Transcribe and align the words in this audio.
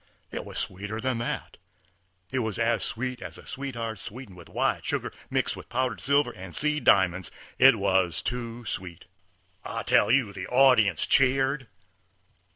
It 0.31 0.45
was 0.45 0.57
sweeter 0.57 0.99
than 0.99 1.19
that. 1.19 1.57
It 2.31 2.39
was 2.39 2.57
as 2.57 2.83
sweet 2.83 3.21
as 3.21 3.37
a 3.37 3.45
sweet 3.45 3.75
heart 3.75 3.99
sweetened 3.99 4.35
with 4.35 4.49
white 4.49 4.83
sugar 4.83 5.13
mixed 5.29 5.55
with 5.55 5.69
powdered 5.69 6.01
silver 6.01 6.31
and 6.31 6.55
seed 6.55 6.85
diamonds. 6.85 7.29
It 7.59 7.75
was 7.77 8.23
too 8.23 8.65
sweet. 8.65 9.05
I 9.63 9.83
tell 9.83 10.09
you 10.09 10.33
the 10.33 10.47
audience 10.47 11.05
cheered. 11.05 11.67